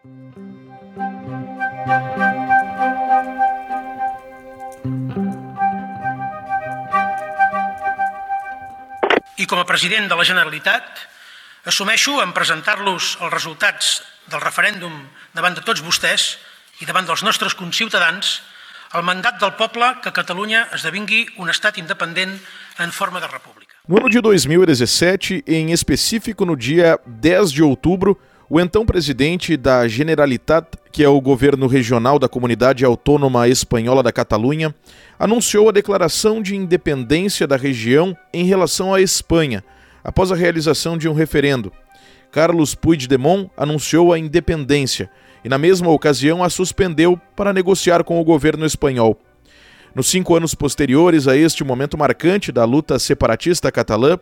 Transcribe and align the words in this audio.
I 0.00 0.08
com 9.44 9.58
a 9.60 9.66
president 9.68 10.08
de 10.08 10.16
la 10.16 10.24
Generalitat 10.24 10.82
assumeixo 11.68 12.22
en 12.24 12.32
presentar-los 12.32 13.18
els 13.20 13.28
resultats 13.34 14.00
del 14.32 14.40
referèndum 14.40 15.04
davant 15.36 15.52
de 15.52 15.60
tots 15.60 15.84
vostès 15.84 16.40
i 16.80 16.88
davant 16.88 17.04
dels 17.04 17.20
nostres 17.20 17.52
conciutadans 17.52 18.40
el 18.96 19.04
mandat 19.04 19.36
del 19.36 19.52
poble 19.60 20.00
que 20.00 20.16
Catalunya 20.16 20.64
esdevingui 20.72 21.26
un 21.44 21.52
estat 21.52 21.76
independent 21.76 22.40
en 22.80 22.90
forma 22.90 23.20
de 23.20 23.28
república. 23.28 23.76
No 23.86 24.00
ano 24.00 24.08
de 24.08 24.20
2017, 24.22 25.44
em 25.46 25.72
específico 25.72 26.46
no 26.46 26.56
dia 26.56 26.96
10 27.04 27.52
de 27.52 27.62
outubro, 27.62 28.16
o 28.52 28.58
então 28.58 28.84
presidente 28.84 29.56
da 29.56 29.86
Generalitat, 29.86 30.66
que 30.90 31.04
é 31.04 31.08
o 31.08 31.20
governo 31.20 31.68
regional 31.68 32.18
da 32.18 32.28
comunidade 32.28 32.84
autônoma 32.84 33.46
espanhola 33.46 34.02
da 34.02 34.10
Catalunha, 34.10 34.74
anunciou 35.16 35.68
a 35.68 35.72
declaração 35.72 36.42
de 36.42 36.56
independência 36.56 37.46
da 37.46 37.56
região 37.56 38.16
em 38.34 38.44
relação 38.44 38.92
à 38.92 39.00
Espanha, 39.00 39.62
após 40.02 40.32
a 40.32 40.34
realização 40.34 40.98
de 40.98 41.08
um 41.08 41.12
referendo. 41.12 41.70
Carlos 42.32 42.74
Puigdemont 42.74 43.48
anunciou 43.56 44.12
a 44.12 44.18
independência 44.18 45.08
e, 45.44 45.48
na 45.48 45.56
mesma 45.56 45.88
ocasião, 45.88 46.42
a 46.42 46.50
suspendeu 46.50 47.16
para 47.36 47.52
negociar 47.52 48.02
com 48.02 48.20
o 48.20 48.24
governo 48.24 48.66
espanhol. 48.66 49.16
Nos 49.94 50.08
cinco 50.08 50.34
anos 50.34 50.56
posteriores 50.56 51.28
a 51.28 51.36
este 51.36 51.62
momento 51.62 51.96
marcante 51.96 52.50
da 52.50 52.64
luta 52.64 52.98
separatista 52.98 53.70
catalã, 53.70 54.18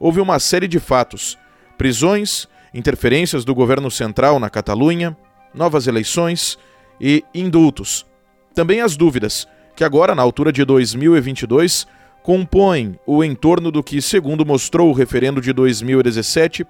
houve 0.00 0.20
uma 0.20 0.40
série 0.40 0.66
de 0.66 0.80
fatos: 0.80 1.38
prisões, 1.78 2.48
interferências 2.72 3.44
do 3.44 3.54
governo 3.54 3.90
central 3.90 4.38
na 4.38 4.50
Catalunha, 4.50 5.16
novas 5.54 5.86
eleições 5.86 6.58
e 7.00 7.24
indultos. 7.34 8.06
Também 8.54 8.80
as 8.80 8.96
dúvidas, 8.96 9.46
que 9.74 9.84
agora, 9.84 10.14
na 10.14 10.22
altura 10.22 10.52
de 10.52 10.64
2022, 10.64 11.86
compõem 12.22 12.98
o 13.06 13.24
entorno 13.24 13.70
do 13.70 13.82
que, 13.82 14.02
segundo 14.02 14.44
mostrou 14.44 14.90
o 14.90 14.92
referendo 14.92 15.40
de 15.40 15.52
2017, 15.52 16.66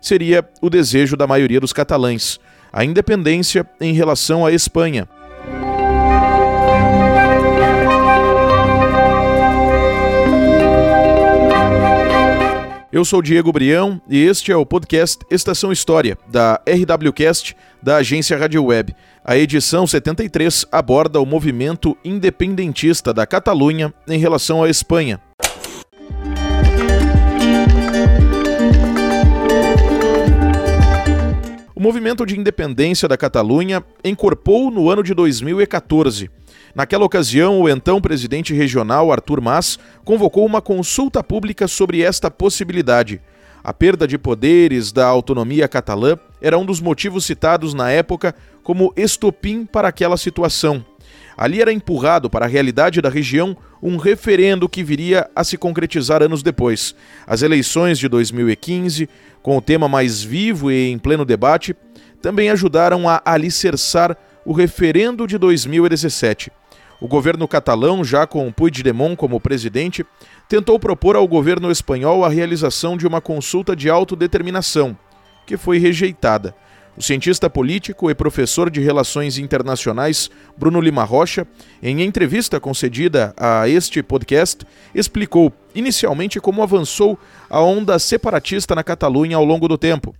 seria 0.00 0.48
o 0.60 0.70
desejo 0.70 1.16
da 1.16 1.26
maioria 1.26 1.60
dos 1.60 1.72
catalães, 1.72 2.38
a 2.72 2.84
independência 2.84 3.68
em 3.80 3.92
relação 3.92 4.44
à 4.44 4.52
Espanha. 4.52 5.08
Eu 12.92 13.04
sou 13.04 13.22
Diego 13.22 13.52
Brião 13.52 14.02
e 14.08 14.18
este 14.18 14.50
é 14.50 14.56
o 14.56 14.66
podcast 14.66 15.24
Estação 15.30 15.70
História, 15.70 16.18
da 16.26 16.60
RWCast, 16.66 17.56
da 17.80 17.98
agência 17.98 18.36
Rádio 18.36 18.64
Web. 18.64 18.96
A 19.24 19.38
edição 19.38 19.86
73 19.86 20.66
aborda 20.72 21.20
o 21.20 21.24
movimento 21.24 21.96
independentista 22.04 23.14
da 23.14 23.24
Catalunha 23.28 23.94
em 24.08 24.18
relação 24.18 24.64
à 24.64 24.68
Espanha. 24.68 25.20
O 31.76 31.80
movimento 31.80 32.26
de 32.26 32.36
independência 32.36 33.06
da 33.06 33.16
Catalunha 33.16 33.84
encorpou 34.02 34.68
no 34.68 34.90
ano 34.90 35.04
de 35.04 35.14
2014 35.14 36.28
Naquela 36.74 37.04
ocasião, 37.04 37.60
o 37.60 37.68
então 37.68 38.00
presidente 38.00 38.54
regional, 38.54 39.10
Arthur 39.10 39.40
Mas, 39.40 39.78
convocou 40.04 40.46
uma 40.46 40.62
consulta 40.62 41.22
pública 41.22 41.66
sobre 41.66 42.02
esta 42.02 42.30
possibilidade. 42.30 43.20
A 43.62 43.72
perda 43.72 44.06
de 44.06 44.16
poderes 44.16 44.92
da 44.92 45.06
autonomia 45.06 45.68
catalã 45.68 46.16
era 46.40 46.56
um 46.56 46.64
dos 46.64 46.80
motivos 46.80 47.24
citados 47.24 47.74
na 47.74 47.90
época 47.90 48.34
como 48.62 48.92
estopim 48.96 49.66
para 49.66 49.88
aquela 49.88 50.16
situação. 50.16 50.84
Ali 51.36 51.60
era 51.60 51.72
empurrado 51.72 52.28
para 52.28 52.44
a 52.44 52.48
realidade 52.48 53.00
da 53.00 53.08
região 53.08 53.56
um 53.82 53.96
referendo 53.96 54.68
que 54.68 54.84
viria 54.84 55.28
a 55.34 55.42
se 55.42 55.56
concretizar 55.56 56.22
anos 56.22 56.42
depois. 56.42 56.94
As 57.26 57.42
eleições 57.42 57.98
de 57.98 58.08
2015, 58.08 59.08
com 59.42 59.56
o 59.56 59.62
tema 59.62 59.88
mais 59.88 60.22
vivo 60.22 60.70
e 60.70 60.90
em 60.90 60.98
pleno 60.98 61.24
debate, 61.24 61.74
também 62.20 62.50
ajudaram 62.50 63.08
a 63.08 63.22
alicerçar 63.24 64.16
o 64.44 64.52
referendo 64.52 65.26
de 65.26 65.38
2017. 65.38 66.50
O 67.00 67.08
governo 67.08 67.48
catalão, 67.48 68.04
já 68.04 68.26
com 68.26 68.52
Puigdemont 68.52 69.16
como 69.16 69.40
presidente, 69.40 70.04
tentou 70.46 70.78
propor 70.78 71.16
ao 71.16 71.26
governo 71.26 71.70
espanhol 71.70 72.24
a 72.24 72.28
realização 72.28 72.94
de 72.94 73.06
uma 73.06 73.22
consulta 73.22 73.74
de 73.74 73.88
autodeterminação, 73.88 74.94
que 75.46 75.56
foi 75.56 75.78
rejeitada. 75.78 76.54
O 76.94 77.02
cientista 77.02 77.48
político 77.48 78.10
e 78.10 78.14
professor 78.14 78.68
de 78.68 78.82
Relações 78.82 79.38
Internacionais 79.38 80.30
Bruno 80.58 80.78
Lima 80.78 81.02
Rocha, 81.02 81.46
em 81.82 82.02
entrevista 82.02 82.60
concedida 82.60 83.32
a 83.38 83.66
este 83.66 84.02
podcast, 84.02 84.66
explicou 84.94 85.50
inicialmente 85.74 86.38
como 86.38 86.62
avançou 86.62 87.18
a 87.48 87.62
onda 87.62 87.98
separatista 87.98 88.74
na 88.74 88.84
Catalunha 88.84 89.38
ao 89.38 89.44
longo 89.44 89.66
do 89.66 89.78
tempo. 89.78 90.14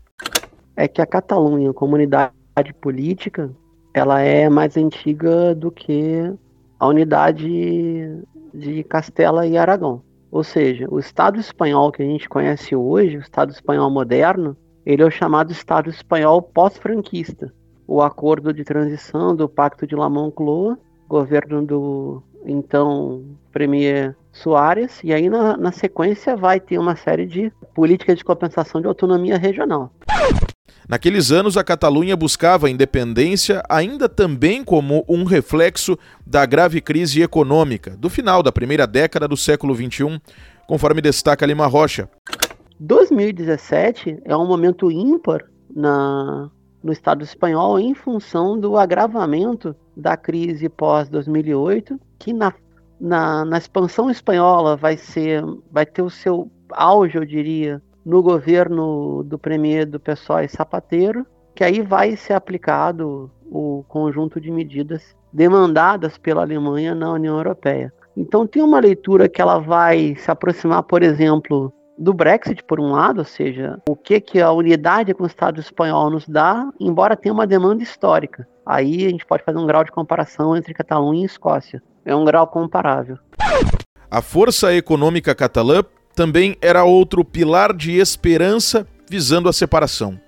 É 0.75 0.89
que 0.89 1.03
a 1.03 1.07
Catalunha, 1.07 1.75
comunidade 1.75 2.33
política, 2.81 3.51
ela 3.93 4.21
é 4.23 4.49
mais 4.49 4.79
antiga 4.79 5.55
do 5.55 5.71
que 5.71 6.33
a 6.81 6.87
unidade 6.87 8.25
de 8.55 8.83
Castela 8.85 9.47
e 9.47 9.59
Aragão. 9.59 10.03
Ou 10.33 10.43
seja, 10.43 10.87
o 10.91 10.99
Estado 10.99 11.39
espanhol 11.39 11.93
que 11.93 12.03
a 12.03 12.07
gente 12.07 12.29
conhece 12.29 12.75
hoje, 12.75 13.19
o 13.19 13.21
Estado 13.21 13.53
espanhol 13.53 13.91
moderno, 13.91 14.57
ele 14.87 15.03
é 15.03 15.07
o 15.07 15.11
chamado 15.11 15.53
Estado 15.53 15.91
espanhol 15.91 16.41
pós-franquista. 16.41 17.53
O 17.87 18.01
acordo 18.01 18.55
de 18.55 18.65
transição 18.65 19.37
do 19.37 19.49
Pacto 19.49 19.87
de 19.87 19.95
La 19.95 20.09
Moncloa, 20.09 20.79
governo 21.07 21.65
do 21.67 22.23
então 22.47 23.23
Premier 23.53 24.17
Soares, 24.33 25.01
e 25.05 25.13
aí 25.13 25.29
na, 25.29 25.57
na 25.57 25.73
sequência 25.73 26.35
vai 26.37 26.59
ter 26.59 26.79
uma 26.79 26.97
série 26.97 27.27
de 27.27 27.53
políticas 27.75 28.17
de 28.17 28.25
compensação 28.25 28.81
de 28.81 28.87
autonomia 28.87 29.37
regional. 29.37 29.93
Naqueles 30.89 31.31
anos, 31.31 31.57
a 31.57 31.65
Catalunha 31.65 32.17
buscava 32.17 32.67
a 32.67 32.71
independência 32.71 33.63
ainda 33.69 34.09
também 34.09 34.65
como 34.65 35.05
um 35.09 35.25
reflexo 35.25 35.97
da 36.27 36.45
grave 36.45 36.81
crise 36.81 37.23
econômica 37.23 37.97
do 37.97 38.11
final 38.11 38.43
da 38.43 38.51
primeira 38.51 38.87
década 38.87 39.29
do 39.29 39.37
século 39.37 39.75
XXI, 39.75 40.21
conforme 40.67 41.01
destaca 41.01 41.47
Lima 41.47 41.67
Rocha. 41.67 42.09
2017 42.81 44.23
é 44.25 44.37
um 44.37 44.47
momento 44.47 44.91
ímpar 44.91 45.45
na, 45.75 46.51
no 46.83 46.93
Estado 46.93 47.23
espanhol 47.23 47.79
em 47.79 47.95
função 47.95 48.59
do 48.59 48.77
agravamento 48.77 49.77
da 49.97 50.17
crise 50.17 50.69
pós-2008, 50.69 51.99
que 52.19 52.33
na, 52.33 52.53
na, 52.99 53.45
na 53.45 53.59
expansão 53.59 54.11
espanhola 54.11 54.77
vai, 54.77 54.97
ser, 54.97 55.45
vai 55.71 55.85
ter 55.85 56.03
o 56.03 56.11
seu 56.11 56.51
auge, 56.73 57.17
eu 57.17 57.25
diria, 57.25 57.83
no 58.05 58.23
governo 58.23 59.23
do 59.25 59.39
premier 59.39 59.87
do 59.87 60.01
PSOE 60.01 60.49
Sapateiro, 60.49 61.27
que 61.55 61.65
aí 61.65 61.83
vai 61.83 62.17
ser 62.17 62.35
aplicado 62.35 63.31
o 63.51 63.85
conjunto 63.89 64.41
de 64.41 64.51
medidas 64.51 65.15
demandadas 65.33 66.17
pela 66.17 66.43
Alemanha 66.43 66.95
na 66.95 67.13
União 67.13 67.37
Europeia. 67.37 67.93
Então 68.17 68.47
tem 68.47 68.63
uma 68.63 68.81
leitura 68.81 69.29
que 69.29 69.41
ela 69.41 69.59
vai 69.59 70.15
se 70.17 70.31
aproximar, 70.31 70.83
por 70.83 71.03
exemplo, 71.03 71.73
do 71.97 72.15
Brexit, 72.15 72.65
por 72.65 72.81
um 72.81 72.93
lado, 72.93 73.19
ou 73.19 73.25
seja, 73.25 73.79
o 73.89 73.95
que, 73.95 74.21
que 74.21 74.41
a 74.41 74.51
unidade 74.51 75.13
com 75.13 75.25
o 75.25 75.27
Estado 75.27 75.61
espanhol 75.61 76.11
nos 76.11 76.27
dá, 76.27 76.69
embora 76.81 77.17
tenha 77.17 77.33
uma 77.33 77.47
demanda 77.47 77.83
histórica. 77.83 78.49
Aí 78.65 79.05
a 79.07 79.11
gente 79.11 79.27
pode 79.27 79.45
fazer 79.45 79.59
um 79.59 79.67
grau 79.67 79.85
de 79.85 79.93
comparação 79.93 80.57
entre 80.57 80.73
Catalunha 80.73 81.23
e 81.23 81.27
Escócia. 81.27 81.83
É 82.05 82.15
um 82.15 82.25
grau 82.25 82.47
comparável. 82.47 83.19
A 84.11 84.23
força 84.23 84.75
econômica 84.75 85.35
catalã 85.35 85.85
também 86.15 86.57
era 86.61 86.85
outro 86.85 87.25
pilar 87.25 87.75
de 87.75 87.99
esperança 87.99 88.87
visando 89.09 89.49
a 89.49 89.53
separação. 89.53 90.21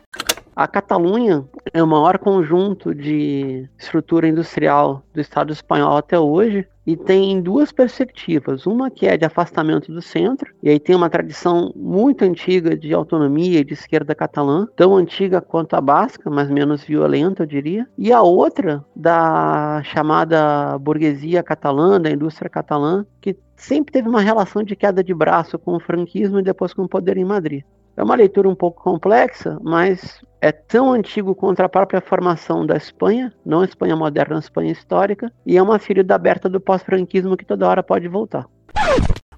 A 0.54 0.66
Catalunha 0.68 1.44
é 1.72 1.82
o 1.82 1.86
maior 1.86 2.18
conjunto 2.18 2.94
de 2.94 3.68
estrutura 3.78 4.28
industrial 4.28 5.02
do 5.12 5.20
Estado 5.20 5.52
espanhol 5.52 5.96
até 5.96 6.18
hoje 6.18 6.66
e 6.86 6.96
tem 6.96 7.40
duas 7.40 7.72
perspectivas. 7.72 8.66
Uma 8.66 8.90
que 8.90 9.06
é 9.06 9.16
de 9.16 9.24
afastamento 9.24 9.92
do 9.92 10.02
centro, 10.02 10.52
e 10.62 10.68
aí 10.68 10.80
tem 10.80 10.94
uma 10.94 11.08
tradição 11.08 11.72
muito 11.74 12.24
antiga 12.24 12.76
de 12.76 12.92
autonomia 12.92 13.60
e 13.60 13.64
de 13.64 13.72
esquerda 13.72 14.14
catalã, 14.14 14.66
tão 14.76 14.96
antiga 14.96 15.40
quanto 15.40 15.74
a 15.74 15.80
basca, 15.80 16.28
mas 16.28 16.50
menos 16.50 16.84
violenta, 16.84 17.44
eu 17.44 17.46
diria. 17.46 17.86
E 17.96 18.12
a 18.12 18.20
outra 18.20 18.84
da 18.94 19.80
chamada 19.84 20.76
burguesia 20.78 21.42
catalã, 21.42 22.00
da 22.00 22.10
indústria 22.10 22.50
catalã, 22.50 23.06
que 23.20 23.36
sempre 23.56 23.92
teve 23.92 24.08
uma 24.08 24.20
relação 24.20 24.62
de 24.62 24.74
queda 24.74 25.04
de 25.04 25.14
braço 25.14 25.58
com 25.58 25.76
o 25.76 25.80
franquismo 25.80 26.40
e 26.40 26.42
depois 26.42 26.74
com 26.74 26.82
o 26.82 26.88
poder 26.88 27.16
em 27.16 27.24
Madrid. 27.24 27.62
É 27.96 28.02
uma 28.02 28.14
leitura 28.14 28.48
um 28.48 28.54
pouco 28.54 28.82
complexa, 28.82 29.58
mas 29.62 30.20
é 30.40 30.50
tão 30.50 30.92
antigo 30.92 31.34
quanto 31.34 31.60
a 31.60 31.68
própria 31.68 32.00
formação 32.00 32.64
da 32.64 32.76
Espanha, 32.76 33.32
não 33.44 33.60
a 33.60 33.64
Espanha 33.64 33.94
moderna, 33.94 34.36
a 34.36 34.38
Espanha 34.38 34.72
histórica, 34.72 35.30
e 35.44 35.58
é 35.58 35.62
uma 35.62 35.78
ferida 35.78 36.14
aberta 36.14 36.48
do 36.48 36.58
pós-franquismo 36.58 37.36
que 37.36 37.44
toda 37.44 37.68
hora 37.68 37.82
pode 37.82 38.08
voltar. 38.08 38.46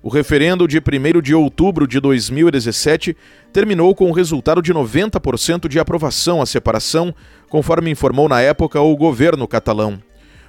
O 0.00 0.08
referendo 0.08 0.68
de 0.68 0.78
1 0.78 1.20
de 1.20 1.34
outubro 1.34 1.88
de 1.88 1.98
2017 1.98 3.16
terminou 3.52 3.94
com 3.94 4.08
o 4.08 4.12
resultado 4.12 4.62
de 4.62 4.72
90% 4.72 5.66
de 5.66 5.80
aprovação 5.80 6.40
à 6.40 6.46
separação, 6.46 7.12
conforme 7.48 7.90
informou 7.90 8.28
na 8.28 8.40
época 8.40 8.80
o 8.80 8.96
governo 8.96 9.48
catalão. 9.48 9.98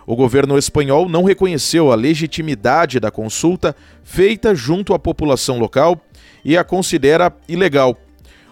O 0.05 0.15
governo 0.15 0.57
espanhol 0.57 1.09
não 1.09 1.23
reconheceu 1.23 1.91
a 1.91 1.95
legitimidade 1.95 2.99
da 2.99 3.09
consulta 3.09 3.75
feita 4.03 4.53
junto 4.53 4.93
à 4.93 4.99
população 4.99 5.57
local 5.57 5.99
e 6.45 6.55
a 6.55 6.63
considera 6.63 7.35
ilegal. 7.49 7.97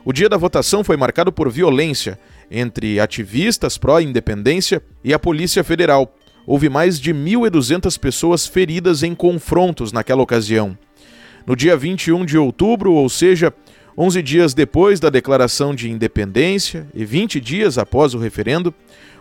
O 0.04 0.12
dia 0.12 0.28
da 0.28 0.36
votação 0.36 0.84
foi 0.84 0.98
marcado 0.98 1.31
por 1.31 1.50
violência 1.50 2.19
entre 2.50 3.00
ativistas 3.00 3.78
pró-independência 3.78 4.81
e 5.04 5.13
a 5.13 5.19
Polícia 5.19 5.63
Federal. 5.63 6.13
Houve 6.45 6.68
mais 6.68 7.00
de 7.00 7.13
1.200 7.13 7.98
pessoas 7.98 8.45
feridas 8.48 9.04
em 9.04 9.16
confrontos 9.16 9.94
naquela 9.94 10.24
ocasião. 10.24 10.78
No 11.45 11.56
dia 11.56 11.78
21 11.78 12.25
de 12.25 12.38
outubro, 12.38 12.92
ou 12.94 13.07
seja, 13.07 13.54
11 13.98 14.22
dias 14.24 14.54
depois 14.54 15.00
da 15.00 15.10
declaração 15.10 15.75
de 15.75 15.90
independência 15.90 16.88
e 16.94 17.06
20 17.06 17.40
dias 17.40 17.78
após 17.78 18.13
o 18.13 18.18
referendo, 18.18 18.74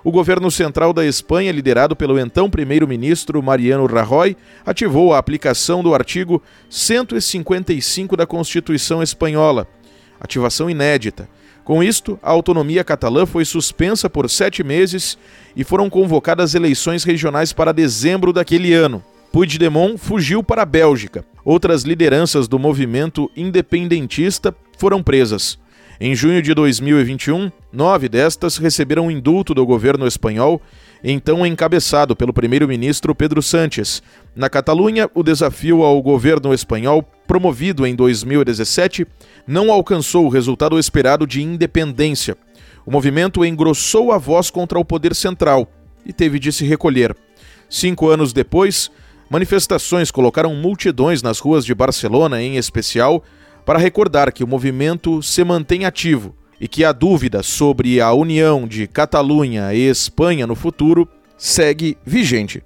o 0.04 0.10
governo 0.10 0.50
central 0.50 0.92
da 0.92 1.06
Espanha, 1.06 1.52
liderado 1.52 1.94
pelo 1.94 2.18
então 2.18 2.50
primeiro-ministro 2.50 3.42
Mariano 3.42 3.86
Rajoy, 3.86 4.36
ativou 4.66 5.14
a 5.14 5.18
aplicação 5.18 5.82
do 5.82 5.94
artigo 5.94 6.42
155 6.68 8.16
da 8.16 8.26
Constituição 8.26 9.02
Espanhola, 9.02 9.68
ativação 10.20 10.68
inédita. 10.68 11.28
Com 11.64 11.82
isto, 11.82 12.18
a 12.20 12.30
autonomia 12.30 12.82
catalã 12.82 13.24
foi 13.24 13.44
suspensa 13.44 14.10
por 14.10 14.28
sete 14.28 14.64
meses 14.64 15.16
e 15.54 15.62
foram 15.62 15.88
convocadas 15.88 16.56
eleições 16.56 17.04
regionais 17.04 17.52
para 17.52 17.72
dezembro 17.72 18.32
daquele 18.32 18.74
ano. 18.74 19.02
Puigdemont 19.30 19.96
fugiu 19.96 20.42
para 20.42 20.62
a 20.62 20.66
Bélgica. 20.66 21.24
Outras 21.44 21.84
lideranças 21.84 22.48
do 22.48 22.58
movimento 22.58 23.30
independentista 23.36 24.54
foram 24.76 25.02
presas. 25.02 25.61
Em 26.04 26.16
junho 26.16 26.42
de 26.42 26.52
2021, 26.52 27.48
nove 27.72 28.08
destas 28.08 28.56
receberam 28.56 29.08
indulto 29.08 29.54
do 29.54 29.64
governo 29.64 30.04
espanhol, 30.04 30.60
então 31.04 31.46
encabeçado 31.46 32.16
pelo 32.16 32.32
primeiro-ministro 32.32 33.14
Pedro 33.14 33.40
Sánchez. 33.40 34.02
Na 34.34 34.50
Catalunha, 34.50 35.08
o 35.14 35.22
desafio 35.22 35.84
ao 35.84 36.02
governo 36.02 36.52
espanhol, 36.52 37.04
promovido 37.24 37.86
em 37.86 37.94
2017, 37.94 39.06
não 39.46 39.70
alcançou 39.70 40.26
o 40.26 40.28
resultado 40.28 40.76
esperado 40.76 41.24
de 41.24 41.40
independência. 41.40 42.36
O 42.84 42.90
movimento 42.90 43.44
engrossou 43.44 44.10
a 44.10 44.18
voz 44.18 44.50
contra 44.50 44.80
o 44.80 44.84
poder 44.84 45.14
central 45.14 45.70
e 46.04 46.12
teve 46.12 46.40
de 46.40 46.50
se 46.50 46.64
recolher. 46.64 47.16
Cinco 47.70 48.08
anos 48.08 48.32
depois, 48.32 48.90
manifestações 49.30 50.10
colocaram 50.10 50.52
multidões 50.52 51.22
nas 51.22 51.38
ruas 51.38 51.64
de 51.64 51.72
Barcelona, 51.72 52.42
em 52.42 52.56
especial, 52.56 53.22
para 53.64 53.78
recordar 53.78 54.32
que 54.32 54.44
o 54.44 54.48
movimento 54.48 55.22
se 55.22 55.42
mantém 55.44 55.84
ativo 55.84 56.34
e 56.60 56.68
que 56.68 56.84
a 56.84 56.92
dúvida 56.92 57.42
sobre 57.42 58.00
a 58.00 58.12
união 58.12 58.66
de 58.66 58.86
Catalunha 58.86 59.74
e 59.74 59.88
Espanha 59.88 60.46
no 60.46 60.54
futuro 60.54 61.08
segue 61.36 61.96
vigente. 62.04 62.62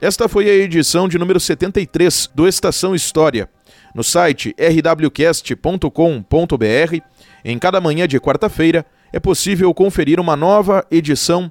Esta 0.00 0.28
foi 0.28 0.48
a 0.48 0.54
edição 0.54 1.08
de 1.08 1.18
número 1.18 1.40
73 1.40 2.30
do 2.34 2.46
Estação 2.46 2.94
História. 2.94 3.48
No 3.94 4.04
site 4.04 4.54
rwcast.com.br, 4.58 5.84
em 7.44 7.58
cada 7.58 7.80
manhã 7.80 8.06
de 8.06 8.20
quarta-feira, 8.20 8.86
é 9.12 9.18
possível 9.18 9.74
conferir 9.74 10.20
uma 10.20 10.36
nova 10.36 10.86
edição 10.90 11.50